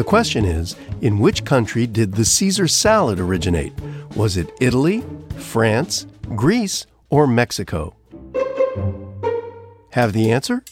[0.00, 3.74] The question is in which country did the Caesar salad originate?
[4.16, 5.04] Was it Italy,
[5.36, 7.94] France, Greece, or Mexico?
[9.90, 10.64] Have the answer?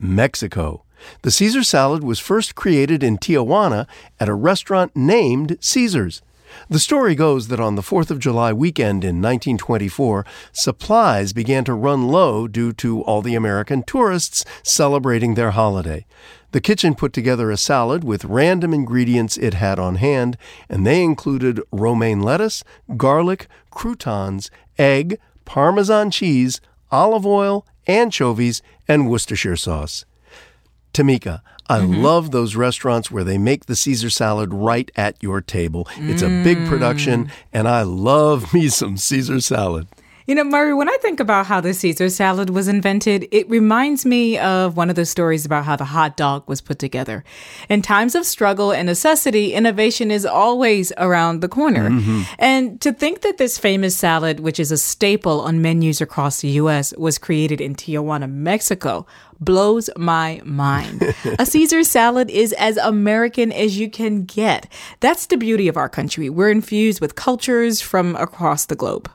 [0.00, 0.82] Mexico.
[1.22, 3.86] The Caesar salad was first created in Tijuana
[4.18, 6.20] at a restaurant named Caesar's.
[6.68, 11.74] The story goes that on the 4th of July weekend in 1924, supplies began to
[11.74, 16.06] run low due to all the American tourists celebrating their holiday.
[16.52, 20.36] The kitchen put together a salad with random ingredients it had on hand,
[20.68, 22.64] and they included romaine lettuce,
[22.96, 30.04] garlic, croutons, egg, Parmesan cheese, olive oil, anchovies, and Worcestershire sauce.
[30.92, 32.02] Tamika, I mm-hmm.
[32.02, 35.86] love those restaurants where they make the Caesar salad right at your table.
[35.96, 37.30] It's a big production, mm.
[37.52, 39.86] and I love me some Caesar salad.
[40.30, 44.06] You know, Murray, when I think about how the Caesar salad was invented, it reminds
[44.06, 47.24] me of one of the stories about how the hot dog was put together.
[47.68, 51.90] In times of struggle and necessity, innovation is always around the corner.
[51.90, 52.22] Mm-hmm.
[52.38, 56.48] And to think that this famous salad, which is a staple on menus across the
[56.62, 59.06] U.S., was created in Tijuana, Mexico,
[59.40, 61.12] blows my mind.
[61.40, 64.72] a Caesar salad is as American as you can get.
[65.00, 66.30] That's the beauty of our country.
[66.30, 69.10] We're infused with cultures from across the globe.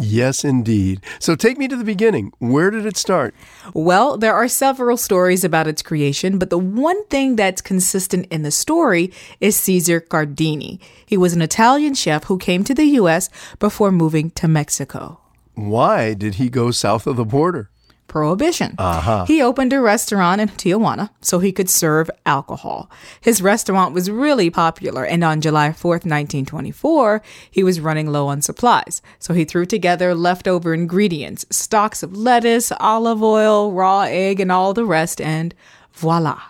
[0.00, 1.00] Yes, indeed.
[1.18, 2.32] So take me to the beginning.
[2.38, 3.34] Where did it start?
[3.74, 8.42] Well, there are several stories about its creation, but the one thing that's consistent in
[8.42, 10.78] the story is Caesar Cardini.
[11.04, 13.28] He was an Italian chef who came to the U.S.
[13.58, 15.20] before moving to Mexico.
[15.54, 17.70] Why did he go south of the border?
[18.08, 18.74] Prohibition.
[18.78, 19.24] Uh-huh.
[19.26, 22.90] He opened a restaurant in Tijuana so he could serve alcohol.
[23.20, 28.42] His restaurant was really popular, and on July 4th, 1924, he was running low on
[28.42, 29.02] supplies.
[29.18, 34.74] So he threw together leftover ingredients, stalks of lettuce, olive oil, raw egg, and all
[34.74, 35.54] the rest, and
[35.92, 36.40] voila.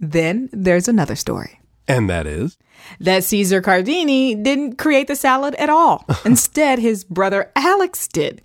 [0.00, 1.60] Then there's another story.
[1.88, 2.56] And that is?
[3.00, 6.04] That Caesar Cardini didn't create the salad at all.
[6.24, 8.42] Instead, his brother Alex did.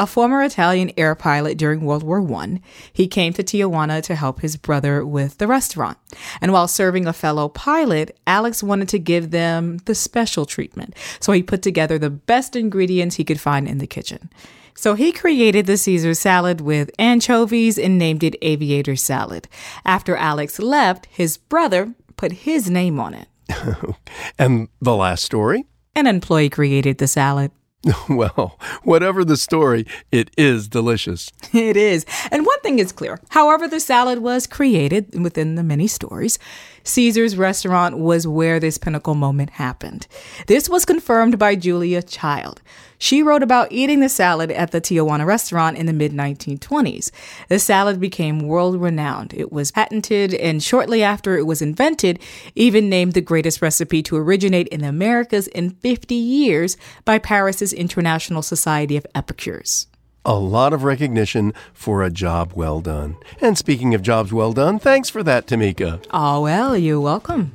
[0.00, 4.40] A former Italian air pilot during World War I, he came to Tijuana to help
[4.40, 5.98] his brother with the restaurant.
[6.40, 10.94] And while serving a fellow pilot, Alex wanted to give them the special treatment.
[11.20, 14.30] So he put together the best ingredients he could find in the kitchen.
[14.74, 19.48] So he created the Caesar salad with anchovies and named it Aviator Salad.
[19.84, 23.28] After Alex left, his brother put his name on it.
[24.38, 25.66] and the last story?
[25.94, 27.50] An employee created the salad.
[28.08, 31.30] Well, whatever the story, it is delicious.
[31.52, 32.06] It is.
[32.30, 36.38] And one thing is clear however, the salad was created within the many stories,
[36.84, 40.06] Caesar's restaurant was where this pinnacle moment happened.
[40.46, 42.62] This was confirmed by Julia Child.
[43.02, 47.10] She wrote about eating the salad at the Tijuana restaurant in the mid 1920s.
[47.48, 49.32] The salad became world renowned.
[49.32, 52.18] It was patented, and shortly after it was invented,
[52.54, 56.76] even named the greatest recipe to originate in the Americas in 50 years
[57.06, 59.86] by Paris's International Society of Epicures.
[60.24, 63.16] A lot of recognition for a job well done.
[63.40, 66.04] And speaking of jobs well done, thanks for that, Tamika.
[66.10, 67.52] Oh, well, you're welcome.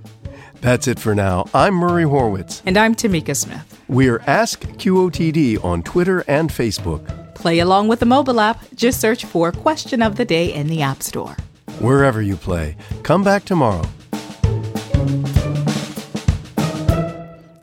[0.61, 1.45] That's it for now.
[1.53, 2.63] I'm Murray Horwitz.
[2.65, 3.79] And I'm Tamika Smith.
[3.87, 7.35] We're Ask QOTD on Twitter and Facebook.
[7.35, 8.63] Play along with the mobile app.
[8.73, 11.37] Just search for Question of the Day in the App Store.
[11.77, 12.77] Wherever you play.
[13.03, 13.85] Come back tomorrow.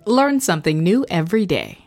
[0.07, 1.82] Learn something new every day.